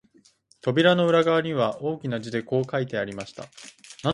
[0.61, 3.45] 扉の裏側には、大きな字でこう書いてありました